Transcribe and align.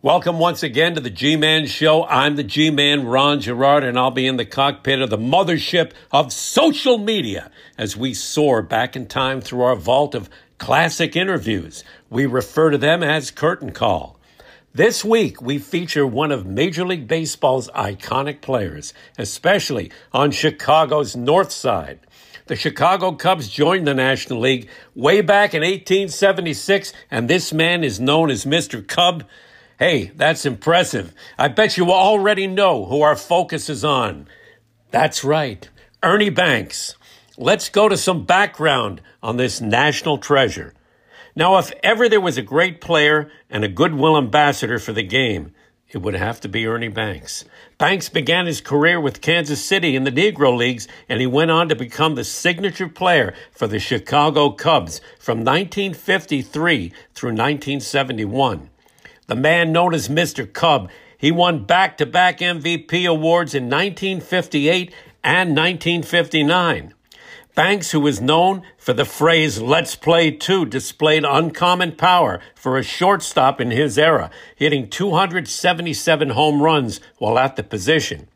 Welcome 0.00 0.38
once 0.38 0.62
again 0.62 0.94
to 0.94 1.00
the 1.00 1.10
G 1.10 1.34
Man 1.34 1.66
Show. 1.66 2.04
I'm 2.04 2.36
the 2.36 2.44
G 2.44 2.70
Man, 2.70 3.04
Ron 3.04 3.40
Gerard, 3.40 3.82
and 3.82 3.98
I'll 3.98 4.12
be 4.12 4.28
in 4.28 4.36
the 4.36 4.44
cockpit 4.44 5.02
of 5.02 5.10
the 5.10 5.18
mothership 5.18 5.90
of 6.12 6.32
social 6.32 6.98
media 6.98 7.50
as 7.76 7.96
we 7.96 8.14
soar 8.14 8.62
back 8.62 8.94
in 8.94 9.06
time 9.06 9.40
through 9.40 9.62
our 9.62 9.74
vault 9.74 10.14
of 10.14 10.30
classic 10.58 11.16
interviews. 11.16 11.82
We 12.10 12.26
refer 12.26 12.70
to 12.70 12.78
them 12.78 13.02
as 13.02 13.32
Curtain 13.32 13.72
Call. 13.72 14.20
This 14.72 15.04
week, 15.04 15.42
we 15.42 15.58
feature 15.58 16.06
one 16.06 16.30
of 16.30 16.46
Major 16.46 16.86
League 16.86 17.08
Baseball's 17.08 17.68
iconic 17.70 18.40
players, 18.40 18.94
especially 19.18 19.90
on 20.12 20.30
Chicago's 20.30 21.16
North 21.16 21.50
Side. 21.50 21.98
The 22.46 22.54
Chicago 22.54 23.14
Cubs 23.14 23.48
joined 23.48 23.88
the 23.88 23.94
National 23.94 24.38
League 24.38 24.68
way 24.94 25.22
back 25.22 25.54
in 25.54 25.62
1876, 25.62 26.92
and 27.10 27.28
this 27.28 27.52
man 27.52 27.82
is 27.82 27.98
known 27.98 28.30
as 28.30 28.44
Mr. 28.44 28.86
Cub. 28.86 29.24
Hey, 29.78 30.10
that's 30.16 30.44
impressive. 30.44 31.14
I 31.38 31.46
bet 31.46 31.76
you 31.76 31.92
already 31.92 32.48
know 32.48 32.84
who 32.86 33.02
our 33.02 33.14
focus 33.14 33.70
is 33.70 33.84
on. 33.84 34.26
That's 34.90 35.22
right, 35.22 35.68
Ernie 36.02 36.30
Banks. 36.30 36.96
Let's 37.36 37.68
go 37.68 37.88
to 37.88 37.96
some 37.96 38.24
background 38.24 39.00
on 39.22 39.36
this 39.36 39.60
national 39.60 40.18
treasure. 40.18 40.74
Now, 41.36 41.58
if 41.58 41.72
ever 41.84 42.08
there 42.08 42.20
was 42.20 42.36
a 42.36 42.42
great 42.42 42.80
player 42.80 43.30
and 43.48 43.62
a 43.62 43.68
goodwill 43.68 44.18
ambassador 44.18 44.80
for 44.80 44.92
the 44.92 45.04
game, 45.04 45.52
it 45.88 45.98
would 45.98 46.14
have 46.14 46.40
to 46.40 46.48
be 46.48 46.66
Ernie 46.66 46.88
Banks. 46.88 47.44
Banks 47.78 48.08
began 48.08 48.46
his 48.46 48.60
career 48.60 49.00
with 49.00 49.20
Kansas 49.20 49.64
City 49.64 49.94
in 49.94 50.02
the 50.02 50.10
Negro 50.10 50.56
Leagues, 50.56 50.88
and 51.08 51.20
he 51.20 51.26
went 51.28 51.52
on 51.52 51.68
to 51.68 51.76
become 51.76 52.16
the 52.16 52.24
signature 52.24 52.88
player 52.88 53.32
for 53.52 53.68
the 53.68 53.78
Chicago 53.78 54.50
Cubs 54.50 55.00
from 55.20 55.44
1953 55.44 56.92
through 57.14 57.30
1971. 57.30 58.70
The 59.28 59.36
man 59.36 59.72
known 59.72 59.92
as 59.92 60.08
Mr. 60.08 60.50
Cub, 60.50 60.90
he 61.18 61.30
won 61.30 61.64
back 61.64 61.98
to 61.98 62.06
back 62.06 62.38
MVP 62.38 63.06
awards 63.06 63.54
in 63.54 63.64
1958 63.64 64.90
and 65.22 65.50
1959. 65.50 66.94
Banks, 67.54 67.90
who 67.90 68.00
was 68.00 68.22
known 68.22 68.62
for 68.78 68.94
the 68.94 69.04
phrase 69.04 69.60
let's 69.60 69.94
play 69.94 70.30
two, 70.30 70.64
displayed 70.64 71.26
uncommon 71.26 71.92
power 71.92 72.40
for 72.54 72.78
a 72.78 72.82
shortstop 72.82 73.60
in 73.60 73.70
his 73.70 73.98
era, 73.98 74.30
hitting 74.56 74.88
277 74.88 76.30
home 76.30 76.62
runs 76.62 76.98
while 77.18 77.38
at 77.38 77.56
the 77.56 77.62
position. 77.62 78.28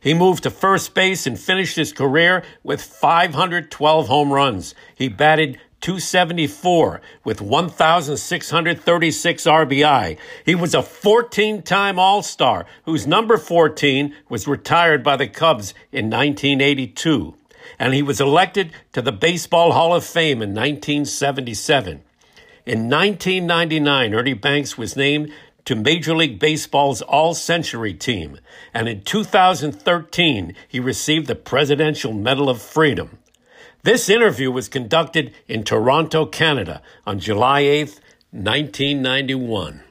He 0.00 0.14
moved 0.14 0.44
to 0.44 0.50
first 0.50 0.94
base 0.94 1.26
and 1.26 1.36
finished 1.36 1.74
his 1.74 1.92
career 1.92 2.44
with 2.62 2.80
512 2.80 4.06
home 4.06 4.32
runs. 4.32 4.72
He 4.94 5.08
batted 5.08 5.58
274 5.80 7.00
with 7.24 7.40
1,636 7.40 9.44
RBI. 9.44 10.18
He 10.44 10.54
was 10.54 10.74
a 10.74 10.82
14 10.82 11.62
time 11.62 11.98
All 11.98 12.22
Star 12.22 12.66
whose 12.84 13.06
number 13.06 13.38
14 13.38 14.14
was 14.28 14.48
retired 14.48 15.02
by 15.02 15.16
the 15.16 15.28
Cubs 15.28 15.72
in 15.92 16.10
1982 16.10 17.34
and 17.78 17.94
he 17.94 18.02
was 18.02 18.20
elected 18.20 18.72
to 18.92 19.02
the 19.02 19.12
Baseball 19.12 19.72
Hall 19.72 19.94
of 19.94 20.04
Fame 20.04 20.42
in 20.42 20.50
1977. 20.50 22.02
In 22.66 22.90
1999, 22.90 24.14
Ernie 24.14 24.34
Banks 24.34 24.76
was 24.76 24.96
named 24.96 25.32
to 25.64 25.74
Major 25.74 26.14
League 26.14 26.38
Baseball's 26.38 27.02
All 27.02 27.34
Century 27.34 27.92
team, 27.92 28.38
and 28.72 28.88
in 28.88 29.02
2013, 29.02 30.54
he 30.66 30.80
received 30.80 31.26
the 31.26 31.34
Presidential 31.34 32.12
Medal 32.12 32.48
of 32.48 32.62
Freedom. 32.62 33.18
This 33.84 34.08
interview 34.08 34.50
was 34.50 34.68
conducted 34.68 35.32
in 35.46 35.62
Toronto, 35.62 36.26
Canada 36.26 36.82
on 37.06 37.20
July 37.20 37.62
8th, 37.62 38.00
1991. 38.32 39.82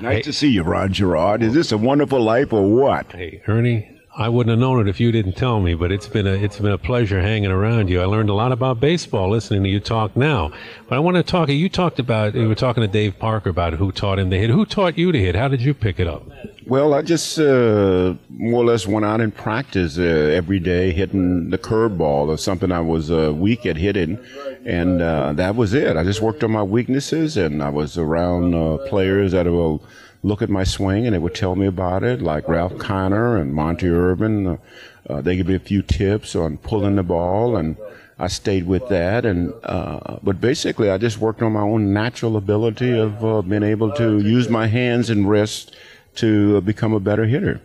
Nice 0.00 0.16
hey. 0.16 0.22
to 0.22 0.32
see 0.32 0.48
you, 0.48 0.62
Ron 0.62 0.92
Gerard. 0.92 1.42
Is 1.42 1.54
this 1.54 1.70
a 1.70 1.78
wonderful 1.78 2.20
life 2.20 2.52
or 2.52 2.68
what? 2.68 3.12
Hey, 3.12 3.42
Ernie, 3.46 3.95
I 4.18 4.30
wouldn't 4.30 4.50
have 4.50 4.58
known 4.58 4.80
it 4.80 4.88
if 4.88 4.98
you 4.98 5.12
didn't 5.12 5.34
tell 5.34 5.60
me, 5.60 5.74
but 5.74 5.92
it's 5.92 6.08
been 6.08 6.26
a 6.26 6.32
it's 6.32 6.58
been 6.58 6.72
a 6.72 6.78
pleasure 6.78 7.20
hanging 7.20 7.50
around 7.50 7.90
you. 7.90 8.00
I 8.00 8.06
learned 8.06 8.30
a 8.30 8.34
lot 8.34 8.50
about 8.50 8.80
baseball 8.80 9.28
listening 9.28 9.62
to 9.64 9.68
you 9.68 9.78
talk 9.78 10.16
now. 10.16 10.52
But 10.88 10.96
I 10.96 11.00
want 11.00 11.18
to 11.18 11.22
talk. 11.22 11.50
You 11.50 11.68
talked 11.68 11.98
about 11.98 12.34
you 12.34 12.48
were 12.48 12.54
talking 12.54 12.80
to 12.80 12.88
Dave 12.88 13.18
Parker 13.18 13.50
about 13.50 13.74
who 13.74 13.92
taught 13.92 14.18
him 14.18 14.30
to 14.30 14.38
hit. 14.38 14.48
Who 14.48 14.64
taught 14.64 14.96
you 14.96 15.12
to 15.12 15.18
hit? 15.18 15.34
How 15.34 15.48
did 15.48 15.60
you 15.60 15.74
pick 15.74 16.00
it 16.00 16.06
up? 16.06 16.22
Well, 16.66 16.94
I 16.94 17.02
just 17.02 17.38
uh, 17.38 18.14
more 18.30 18.62
or 18.62 18.64
less 18.64 18.86
went 18.86 19.04
out 19.04 19.20
and 19.20 19.34
practiced 19.34 19.98
uh, 19.98 20.02
every 20.02 20.60
day 20.60 20.92
hitting 20.92 21.50
the 21.50 21.58
curveball 21.58 22.28
or 22.28 22.38
something 22.38 22.72
I 22.72 22.80
was 22.80 23.10
uh, 23.10 23.34
weak 23.34 23.66
at 23.66 23.76
hitting, 23.76 24.18
and 24.64 25.02
uh, 25.02 25.34
that 25.34 25.56
was 25.56 25.74
it. 25.74 25.94
I 25.94 26.04
just 26.04 26.22
worked 26.22 26.42
on 26.42 26.52
my 26.52 26.62
weaknesses, 26.62 27.36
and 27.36 27.62
I 27.62 27.68
was 27.68 27.98
around 27.98 28.54
uh, 28.54 28.78
players 28.88 29.32
that 29.32 29.44
will 29.44 29.84
look 30.26 30.42
at 30.42 30.50
my 30.50 30.64
swing 30.64 31.06
and 31.06 31.14
it 31.14 31.22
would 31.22 31.34
tell 31.34 31.54
me 31.54 31.66
about 31.66 32.02
it, 32.02 32.20
like 32.20 32.48
Ralph 32.48 32.74
Kiner 32.74 33.40
and 33.40 33.54
Monte 33.54 33.88
Irvin. 33.88 34.46
Uh, 34.46 34.56
uh, 35.08 35.20
they 35.20 35.36
give 35.36 35.46
me 35.46 35.54
a 35.54 35.60
few 35.60 35.82
tips 35.82 36.34
on 36.34 36.56
pulling 36.58 36.96
the 36.96 37.04
ball, 37.04 37.56
and 37.56 37.76
I 38.18 38.26
stayed 38.26 38.66
with 38.66 38.88
that. 38.88 39.24
And 39.24 39.54
uh, 39.62 40.18
but 40.24 40.40
basically, 40.40 40.90
I 40.90 40.98
just 40.98 41.18
worked 41.18 41.42
on 41.42 41.52
my 41.52 41.60
own 41.60 41.92
natural 41.92 42.36
ability 42.36 42.98
of 42.98 43.24
uh, 43.24 43.42
being 43.42 43.62
able 43.62 43.92
to 43.92 44.18
use 44.18 44.48
my 44.48 44.66
hands 44.66 45.10
and 45.10 45.30
wrists 45.30 45.70
to 46.16 46.60
become 46.62 46.92
a 46.92 47.00
better 47.00 47.26
hitter. 47.26 47.60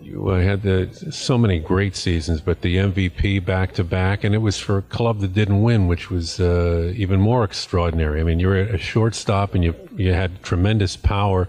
You 0.00 0.28
uh, 0.30 0.40
had 0.40 0.62
the, 0.62 0.88
so 1.10 1.36
many 1.36 1.58
great 1.58 1.96
seasons, 1.96 2.40
but 2.40 2.62
the 2.62 2.76
MVP 2.76 3.44
back 3.44 3.74
to 3.74 3.84
back, 3.84 4.24
and 4.24 4.34
it 4.34 4.38
was 4.38 4.58
for 4.58 4.78
a 4.78 4.82
club 4.82 5.20
that 5.20 5.34
didn't 5.34 5.62
win, 5.62 5.88
which 5.88 6.10
was 6.10 6.40
uh, 6.40 6.92
even 6.96 7.20
more 7.20 7.44
extraordinary. 7.44 8.20
I 8.20 8.24
mean, 8.24 8.38
you're 8.38 8.56
a 8.56 8.78
shortstop, 8.78 9.54
and 9.54 9.62
you 9.64 9.74
you 9.96 10.12
had 10.12 10.42
tremendous 10.42 10.96
power 10.96 11.48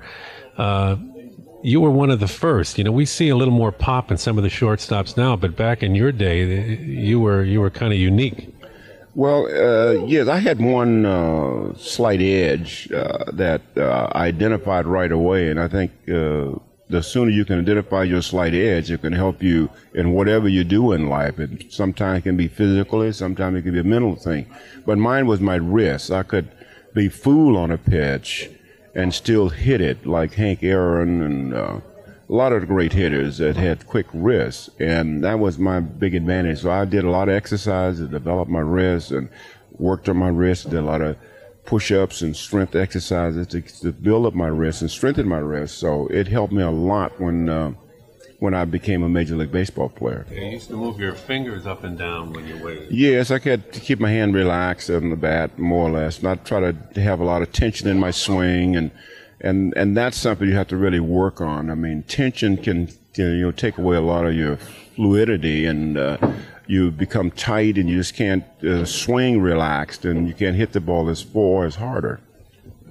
uh, 0.58 0.98
you 1.62 1.80
were 1.80 1.90
one 1.90 2.10
of 2.10 2.20
the 2.20 2.28
first. 2.28 2.78
You 2.78 2.84
know, 2.84 2.92
we 2.92 3.06
see 3.06 3.30
a 3.30 3.36
little 3.36 3.54
more 3.54 3.72
pop 3.72 4.12
in 4.12 4.18
some 4.18 4.38
of 4.38 4.44
the 4.44 4.50
shortstops 4.50 5.16
now, 5.16 5.36
but 5.36 5.56
back 5.56 5.82
in 5.82 5.96
your 5.96 6.12
day, 6.12 6.76
you 6.76 7.20
were 7.20 7.44
you 7.44 7.62
were 7.62 7.70
kind 7.70 7.94
of 7.94 8.00
unique. 8.00 8.54
Well, 9.16 9.46
uh, 9.46 10.06
yes, 10.06 10.28
I 10.28 10.40
had 10.40 10.60
one 10.60 11.06
uh, 11.06 11.76
slight 11.78 12.20
edge 12.20 12.92
uh, 12.92 13.26
that 13.34 13.62
uh, 13.78 14.10
I 14.12 14.26
identified 14.26 14.86
right 14.86 15.12
away, 15.12 15.50
and 15.50 15.60
I 15.60 15.68
think 15.68 15.92
uh, 16.10 16.58
the 16.90 17.02
sooner 17.02 17.32
you 17.32 17.46
can 17.46 17.60
identify 17.60 18.04
your 18.04 18.22
slight 18.22 18.54
edge, 18.54 18.92
it 18.92 19.02
can 19.02 19.14
help 19.14 19.42
you 19.42 19.70
in 19.94 20.12
whatever 20.12 20.48
you 20.48 20.64
do 20.64 20.92
in 20.92 21.10
life. 21.10 21.40
And 21.40 21.66
sometimes 21.70 22.20
it 22.20 22.22
can 22.24 22.38
be 22.38 22.48
physically, 22.48 23.12
sometimes 23.12 23.58
it 23.58 23.62
can 23.64 23.74
be 23.74 23.80
a 23.80 23.84
mental 23.84 24.16
thing. 24.16 24.46
But 24.86 24.98
mine 24.98 25.28
was 25.28 25.40
my 25.40 25.56
wrist. 25.56 26.12
I 26.12 26.24
could 26.24 26.50
be 26.94 27.10
fool 27.10 27.58
on 27.58 27.72
a 27.72 27.78
pitch 27.78 28.50
and 28.96 29.14
still 29.14 29.50
hit 29.50 29.82
it 29.82 30.06
like 30.06 30.34
Hank 30.34 30.62
Aaron 30.62 31.24
and 31.24 31.54
uh, 31.54 31.80
a 32.30 32.34
lot 32.34 32.54
of 32.54 32.68
great 32.68 32.94
hitters 32.94 33.38
that 33.40 33.58
had 33.58 33.88
quick 33.88 34.06
wrists. 34.14 34.70
And 34.80 35.24
that 35.24 35.40
was 35.40 35.58
my 35.58 35.80
big 35.80 36.16
advantage. 36.16 36.62
So 36.62 36.72
I 36.72 36.86
did 36.86 37.04
a 37.04 37.10
lot 37.10 37.30
of 37.30 37.36
exercise 37.36 37.98
to 37.98 38.08
develop 38.08 38.48
my 38.48 38.60
wrist 38.60 39.12
and 39.12 39.30
worked 39.78 40.10
on 40.10 40.18
my 40.18 40.30
wrist, 40.30 40.70
did 40.70 40.80
a 40.80 40.82
lot 40.82 41.02
of 41.02 41.18
push-ups 41.66 42.22
and 42.22 42.36
strength 42.36 42.76
exercises 42.76 43.48
to, 43.48 43.62
to 43.62 43.92
build 43.92 44.26
up 44.26 44.34
my 44.34 44.48
wrists 44.48 44.82
and 44.82 44.92
strengthen 44.92 45.28
my 45.28 45.38
wrists. 45.40 45.78
So 45.78 46.08
it 46.08 46.28
helped 46.28 46.54
me 46.54 46.62
a 46.62 46.70
lot 46.70 47.20
when 47.20 47.50
uh, 47.50 47.74
when 48.40 48.54
I 48.54 48.66
became 48.66 49.04
a 49.04 49.10
Major 49.10 49.38
League 49.38 49.54
Baseball 49.54 49.88
player. 49.88 50.26
You 50.30 50.42
used 50.42 50.68
to 50.68 50.76
move 50.76 51.00
your 51.00 51.14
fingers 51.14 51.66
up 51.66 51.86
and 51.86 51.98
down 51.98 52.34
when 52.34 52.46
you 52.46 52.62
waved. 52.62 52.92
Yes, 52.92 53.32
I 53.32 53.40
had 53.40 53.72
to 53.72 53.80
keep 53.80 54.02
my 54.02 54.10
hand 54.10 54.36
relaxed 54.36 54.90
on 54.90 55.12
the 55.12 55.16
bat, 55.16 55.58
more 55.58 55.88
or 55.88 55.92
less, 55.92 56.22
not 56.22 56.46
try 56.46 56.60
to 56.60 57.02
have 57.02 57.22
a 57.22 57.24
lot 57.24 57.42
of 57.42 57.54
tension 57.54 57.88
in 57.88 57.98
my 58.00 58.12
swing, 58.12 58.76
and 58.76 58.92
and 59.40 59.74
and 59.78 59.96
that's 59.96 60.18
something 60.18 60.48
you 60.48 60.56
have 60.56 60.68
to 60.70 60.78
really 60.78 61.00
work 61.00 61.40
on. 61.40 61.70
I 61.70 61.76
mean, 61.76 62.04
tension 62.04 62.58
can 62.58 62.90
you 63.16 63.44
know 63.44 63.52
take 63.52 63.78
away 63.78 63.96
a 63.96 64.02
lot 64.02 64.26
of 64.26 64.36
your 64.36 64.58
fluidity 64.96 65.66
and. 65.66 65.98
Uh, 65.98 66.18
you 66.68 66.92
become 66.92 67.30
tight 67.32 67.78
and 67.78 67.90
you 67.90 67.98
just 67.98 68.16
can't 68.16 68.44
uh, 68.64 68.86
swing 68.86 69.42
relaxed 69.42 70.06
and 70.06 70.28
you 70.28 70.34
can't 70.34 70.56
hit 70.56 70.72
the 70.74 70.80
ball 70.80 71.10
as 71.10 71.22
far 71.22 71.66
as 71.66 71.76
harder 71.76 72.20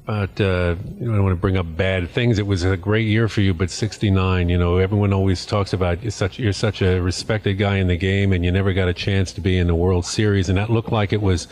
But 0.04 0.40
uh, 0.40 0.74
you 0.98 1.06
know, 1.06 1.12
I 1.12 1.16
don't 1.16 1.24
want 1.24 1.32
to 1.32 1.40
bring 1.40 1.56
up 1.56 1.76
bad 1.76 2.10
things. 2.10 2.38
It 2.38 2.46
was 2.46 2.64
a 2.64 2.76
great 2.76 3.06
year 3.06 3.28
for 3.28 3.40
you, 3.40 3.54
but 3.54 3.70
69. 3.70 4.48
You 4.48 4.58
know, 4.58 4.78
everyone 4.78 5.12
always 5.12 5.46
talks 5.46 5.72
about 5.72 6.02
you're 6.02 6.10
such 6.10 6.40
you're 6.40 6.52
such 6.52 6.82
a 6.82 7.00
respected 7.00 7.54
guy 7.54 7.76
in 7.76 7.86
the 7.86 7.96
game, 7.96 8.32
and 8.32 8.44
you 8.44 8.50
never 8.50 8.72
got 8.72 8.88
a 8.88 8.94
chance 8.94 9.32
to 9.34 9.40
be 9.40 9.58
in 9.58 9.68
the 9.68 9.76
World 9.76 10.04
Series, 10.04 10.48
and 10.48 10.58
that 10.58 10.70
looked 10.70 10.90
like 10.90 11.12
it 11.12 11.22
was 11.22 11.46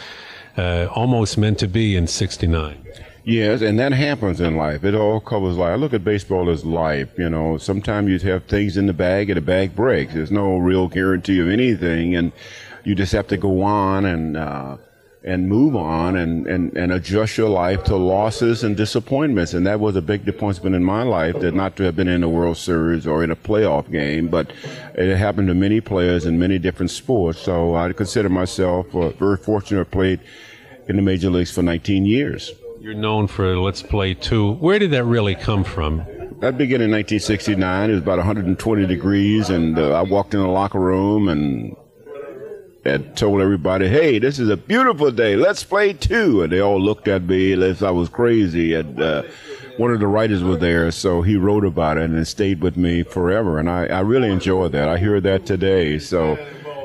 uh, 0.57 0.89
almost 0.91 1.39
meant 1.39 1.61
to 1.61 1.69
be 1.69 1.95
in 1.95 2.09
69. 2.09 2.85
Yes, 3.31 3.63
and 3.63 3.79
that 3.79 3.93
happens 3.93 4.41
in 4.41 4.57
life. 4.57 4.83
It 4.83 4.97
all 4.97 5.21
covers 5.21 5.57
life. 5.57 5.71
I 5.71 5.75
look 5.77 5.95
at 5.95 6.03
baseball 6.03 6.51
as 6.51 6.65
life. 6.65 7.17
You 7.17 7.31
know, 7.31 7.59
sometimes 7.59 8.11
you 8.11 8.19
have 8.29 8.43
things 8.47 8.77
in 8.77 8.87
the 8.87 8.93
bag 8.93 9.31
and 9.31 9.37
the 9.37 9.41
bag 9.41 9.77
breaks. 9.77 10.15
There's 10.15 10.33
no 10.33 10.57
real 10.57 10.89
guarantee 10.89 11.39
of 11.39 11.49
anything, 11.49 12.17
and 12.17 12.33
you 12.83 12.97
just 12.97 13.13
have 13.13 13.29
to 13.29 13.37
go 13.37 13.63
on 13.63 14.05
and. 14.05 14.37
Uh, 14.37 14.79
and 15.23 15.51
move 15.51 15.77
on 15.77 16.17
and, 16.17 16.47
and, 16.47 16.75
and 16.75 16.91
adjust 16.91 17.37
your 17.37 17.51
life 17.51 17.85
to 17.85 17.95
losses 17.95 18.65
and 18.65 18.75
disappointments. 18.75 19.53
And 19.53 19.67
that 19.67 19.79
was 19.79 19.95
a 19.95 20.01
big 20.01 20.25
disappointment 20.25 20.75
in 20.75 20.83
my 20.83 21.03
life 21.03 21.39
that 21.41 21.53
not 21.53 21.77
to 21.77 21.83
have 21.83 21.95
been 21.95 22.09
in 22.09 22.23
a 22.23 22.29
World 22.31 22.57
Series 22.57 23.07
or 23.07 23.23
in 23.23 23.31
a 23.31 23.37
playoff 23.37 23.93
game, 23.93 24.29
but 24.29 24.51
it 24.95 25.15
happened 25.19 25.49
to 25.49 25.55
many 25.55 25.83
players 25.83 26.25
in 26.25 26.39
many 26.39 26.59
different 26.59 26.91
sports. 26.91 27.39
So 27.39 27.75
I 27.75 27.93
consider 27.93 28.31
myself 28.31 28.95
uh, 28.95 29.11
very 29.11 29.37
fortunate 29.37 29.81
have 29.81 29.91
played 29.91 30.21
in 30.89 30.97
the 30.97 31.03
major 31.03 31.29
leagues 31.29 31.53
for 31.53 31.63
19 31.63 32.07
years. 32.07 32.51
You're 32.81 32.95
known 32.95 33.27
for 33.27 33.59
Let's 33.59 33.83
Play 33.83 34.15
Two. 34.15 34.53
Where 34.55 34.79
did 34.79 34.93
that 34.93 35.05
really 35.05 35.35
come 35.35 35.65
from? 35.65 35.99
that 36.41 36.57
began 36.57 36.81
in 36.81 36.91
1969. 36.91 37.91
It 37.91 37.93
was 37.93 38.03
about 38.03 38.17
120 38.17 38.87
degrees, 38.87 39.51
and 39.51 39.79
uh, 39.79 39.93
I 39.93 40.01
walked 40.01 40.33
in 40.33 40.41
the 40.41 40.49
locker 40.49 40.81
room 40.81 41.29
and 41.29 41.77
had 42.83 43.19
told 43.19 43.43
everybody, 43.43 43.89
"Hey, 43.89 44.19
this 44.19 44.39
is 44.39 44.49
a 44.49 44.57
beautiful 44.57 45.11
day. 45.11 45.37
Let's 45.37 45.63
play 45.63 45.93
two." 45.93 46.43
And 46.43 46.51
they 46.51 46.61
all 46.61 46.81
looked 46.81 47.07
at 47.07 47.25
me 47.25 47.53
as 47.53 47.83
I 47.83 47.91
was 47.91 48.09
crazy. 48.09 48.73
And 48.73 48.99
uh, 48.99 49.25
one 49.77 49.93
of 49.93 50.01
the 50.01 50.07
writers 50.07 50.43
was 50.43 50.61
there, 50.61 50.91
so 50.91 51.21
he 51.21 51.37
wrote 51.37 51.67
about 51.67 51.99
it 51.99 52.05
and 52.05 52.19
it 52.19 52.25
stayed 52.25 52.63
with 52.63 52.79
me 52.79 53.03
forever. 53.03 53.59
And 53.59 53.69
I, 53.69 53.85
I 53.89 54.01
really 54.01 54.31
enjoy 54.31 54.69
that. 54.69 54.89
I 54.89 54.97
hear 54.97 55.21
that 55.21 55.45
today, 55.45 55.99
so 55.99 56.33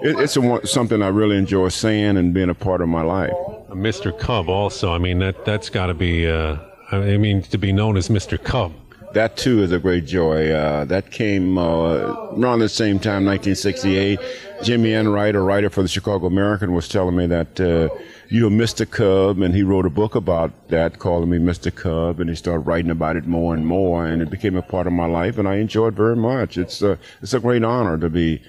it, 0.03 0.19
it's 0.19 0.36
a, 0.36 0.68
something 0.68 1.01
I 1.01 1.07
really 1.07 1.38
enjoy 1.38 1.69
saying 1.69 2.18
and 2.18 2.33
being 2.33 2.50
a 2.50 2.53
part 2.53 2.81
of 2.81 2.89
my 2.89 3.01
life. 3.01 3.31
Mr. 3.75 4.18
Cub, 4.18 4.50
also. 4.50 4.92
I 4.92 4.98
mean, 4.98 5.19
that 5.19 5.45
that's 5.45 5.69
got 5.69 5.88
to 5.88 5.94
be. 5.94 6.27
Uh, 6.27 6.57
I 6.92 7.18
mean, 7.18 7.42
to 7.44 7.57
be 7.57 7.72
known 7.72 7.98
as 7.98 8.10
Mr. 8.10 8.42
Cub 8.42 8.72
that 9.16 9.38
too 9.38 9.63
is 9.63 9.72
a 9.72 9.80
great 9.80 10.06
joy. 10.06 10.51
Uh, 10.51 10.86
that 10.86 11.10
came 11.10 11.57
uh, 11.57 12.13
around 12.38 12.60
the 12.60 12.69
same 12.69 13.00
time, 13.00 13.25
1968. 13.25 14.19
Jimmy 14.62 14.94
Enright, 14.94 15.36
a 15.36 15.39
writer 15.39 15.69
for 15.69 15.81
the 15.81 15.88
Chicago 15.88 16.27
American, 16.27 16.74
was 16.74 16.88
telling 16.88 17.16
me 17.16 17.25
that 17.27 17.60
uh, 17.60 17.89
you're 18.27 18.51
Mr. 18.51 18.89
Cub, 18.89 19.42
and 19.42 19.56
he 19.56 19.63
wrote 19.63 19.86
a 19.86 19.89
book 19.89 20.16
about 20.16 20.68
that, 20.68 21.00
calling 21.00 21.30
me 21.30 21.38
Mr. 21.38 21.74
Cub, 21.74 22.19
and 22.19 22.30
he 22.30 22.36
started 22.36 22.68
writing 22.68 22.92
about 22.92 23.16
it 23.16 23.25
more 23.25 23.54
and 23.54 23.66
more, 23.66 24.06
and 24.06 24.22
it 24.22 24.30
became 24.30 24.57
a 24.57 24.62
part 24.62 24.86
of 24.86 24.94
my 24.94 25.06
life, 25.06 25.38
and 25.38 25.48
I 25.48 25.56
enjoyed 25.56 25.95
very 25.95 26.18
much. 26.18 26.57
It's 26.57 26.81
a, 26.81 27.00
it's 27.22 27.33
a 27.33 27.39
great 27.39 27.63
honor 27.63 27.98
to 27.98 28.10
be 28.10 28.42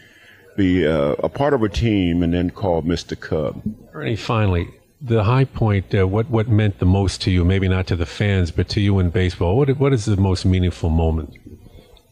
be 0.57 0.87
uh, 0.87 1.15
a 1.23 1.29
part 1.29 1.53
of 1.53 1.63
a 1.63 1.69
team 1.69 2.23
and 2.23 2.33
then 2.33 2.49
called 2.49 2.87
Mr. 2.87 3.19
Cub. 3.19 3.63
Ernie, 3.93 4.17
finally, 4.17 4.71
the 5.07 5.25
high 5.25 5.45
point, 5.45 5.95
uh, 5.95 6.07
what 6.07 6.29
what 6.31 6.49
meant 6.49 6.79
the 6.79 6.87
most 6.87 7.23
to 7.23 7.31
you? 7.31 7.45
Maybe 7.45 7.69
not 7.69 7.87
to 7.89 7.97
the 7.97 8.07
fans, 8.07 8.51
but 8.51 8.69
to 8.71 8.81
you 8.81 8.99
in 8.99 9.11
baseball. 9.11 9.57
What 9.57 9.69
what 9.79 9.93
is 9.93 10.05
the 10.05 10.17
most 10.17 10.45
meaningful 10.45 10.91
moment? 10.91 11.39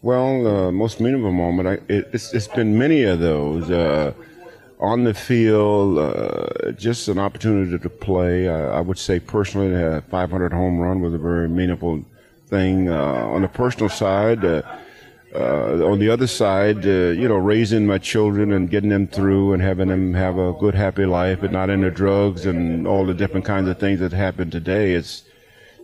Well, 0.02 0.46
uh, 0.46 0.70
most 0.70 1.00
meaningful 1.00 1.32
moment, 1.32 1.66
I, 1.66 1.72
it, 1.92 2.10
it's, 2.12 2.34
it's 2.34 2.48
been 2.48 2.76
many 2.76 3.04
of 3.04 3.20
those. 3.20 3.70
Uh, 3.70 4.12
on 4.78 5.04
the 5.04 5.14
field, 5.14 5.98
uh, 5.98 6.72
just 6.72 7.08
an 7.08 7.18
opportunity 7.18 7.78
to 7.78 7.88
play. 7.88 8.48
I 8.48 8.80
would 8.80 8.98
say 8.98 9.18
personally, 9.18 9.72
a 9.72 10.02
500 10.10 10.52
home 10.52 10.78
run 10.78 11.00
was 11.00 11.14
a 11.14 11.18
very 11.18 11.48
meaningful 11.48 12.04
thing. 12.48 12.90
Uh, 12.90 13.26
on 13.34 13.40
the 13.42 13.48
personal 13.48 13.88
side, 13.88 14.44
uh, 15.34 15.84
on 15.84 15.98
the 15.98 16.08
other 16.08 16.26
side, 16.26 16.86
uh, 16.86 17.10
you 17.10 17.26
know, 17.26 17.36
raising 17.36 17.86
my 17.86 17.98
children 17.98 18.52
and 18.52 18.70
getting 18.70 18.90
them 18.90 19.06
through 19.06 19.52
and 19.52 19.62
having 19.62 19.88
them 19.88 20.14
have 20.14 20.38
a 20.38 20.52
good, 20.52 20.74
happy 20.74 21.06
life 21.06 21.42
and 21.42 21.52
not 21.52 21.70
into 21.70 21.90
drugs 21.90 22.46
and 22.46 22.86
all 22.86 23.04
the 23.04 23.14
different 23.14 23.44
kinds 23.44 23.68
of 23.68 23.78
things 23.78 24.00
that 24.00 24.12
happen 24.12 24.50
today, 24.50 24.92
it's, 24.92 25.24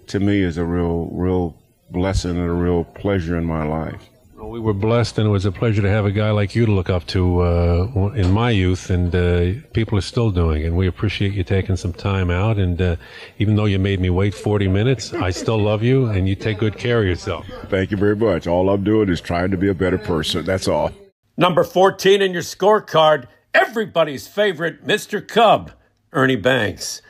to 0.06 0.20
me, 0.20 0.42
is 0.42 0.56
a 0.56 0.64
real, 0.64 1.06
real 1.06 1.56
blessing 1.90 2.32
and 2.32 2.48
a 2.48 2.52
real 2.52 2.84
pleasure 2.84 3.36
in 3.36 3.44
my 3.44 3.64
life. 3.64 4.09
Well, 4.50 4.58
we 4.60 4.66
were 4.66 4.74
blessed, 4.74 5.16
and 5.18 5.28
it 5.28 5.30
was 5.30 5.44
a 5.44 5.52
pleasure 5.52 5.80
to 5.80 5.88
have 5.88 6.04
a 6.04 6.10
guy 6.10 6.32
like 6.32 6.56
you 6.56 6.66
to 6.66 6.72
look 6.72 6.90
up 6.90 7.06
to 7.06 7.40
uh, 7.40 8.12
in 8.16 8.32
my 8.32 8.50
youth, 8.50 8.90
and 8.90 9.14
uh, 9.14 9.64
people 9.72 9.96
are 9.96 10.00
still 10.00 10.32
doing. 10.32 10.64
And 10.64 10.76
we 10.76 10.88
appreciate 10.88 11.34
you 11.34 11.44
taking 11.44 11.76
some 11.76 11.92
time 11.92 12.30
out. 12.30 12.58
And 12.58 12.82
uh, 12.82 12.96
even 13.38 13.54
though 13.54 13.66
you 13.66 13.78
made 13.78 14.00
me 14.00 14.10
wait 14.10 14.34
40 14.34 14.66
minutes, 14.66 15.12
I 15.12 15.30
still 15.30 15.56
love 15.56 15.84
you, 15.84 16.06
and 16.06 16.28
you 16.28 16.34
take 16.34 16.58
good 16.58 16.76
care 16.76 16.98
of 16.98 17.06
yourself. 17.06 17.46
Thank 17.68 17.92
you 17.92 17.96
very 17.96 18.16
much. 18.16 18.48
All 18.48 18.70
I'm 18.70 18.82
doing 18.82 19.08
is 19.08 19.20
trying 19.20 19.52
to 19.52 19.56
be 19.56 19.68
a 19.68 19.74
better 19.74 19.98
person. 19.98 20.44
That's 20.44 20.66
all. 20.66 20.90
Number 21.36 21.62
14 21.62 22.20
in 22.20 22.32
your 22.32 22.42
scorecard, 22.42 23.28
everybody's 23.54 24.26
favorite 24.26 24.84
Mr. 24.84 25.24
Cub, 25.24 25.70
Ernie 26.12 26.34
Banks. 26.34 27.02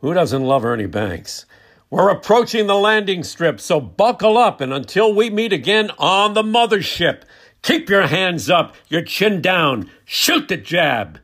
Who 0.00 0.12
doesn't 0.14 0.42
love 0.42 0.64
Ernie 0.64 0.86
Banks? 0.86 1.46
We're 1.88 2.10
approaching 2.10 2.66
the 2.66 2.74
landing 2.74 3.22
strip, 3.22 3.60
so 3.60 3.80
buckle 3.80 4.36
up. 4.36 4.60
And 4.60 4.72
until 4.72 5.14
we 5.14 5.30
meet 5.30 5.52
again 5.52 5.90
on 5.98 6.34
the 6.34 6.42
mothership, 6.42 7.22
keep 7.62 7.88
your 7.88 8.08
hands 8.08 8.50
up, 8.50 8.74
your 8.88 9.02
chin 9.02 9.40
down, 9.40 9.90
shoot 10.04 10.48
the 10.48 10.56
jab, 10.56 11.20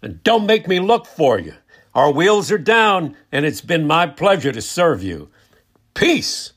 and 0.00 0.22
don't 0.22 0.46
make 0.46 0.68
me 0.68 0.78
look 0.80 1.06
for 1.06 1.38
you. 1.38 1.54
Our 1.94 2.12
wheels 2.12 2.50
are 2.50 2.58
down, 2.58 3.16
and 3.30 3.44
it's 3.44 3.60
been 3.60 3.86
my 3.86 4.06
pleasure 4.06 4.52
to 4.52 4.62
serve 4.62 5.02
you. 5.02 5.30
Peace. 5.94 6.53